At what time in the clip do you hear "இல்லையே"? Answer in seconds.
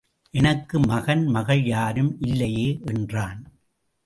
2.19-2.79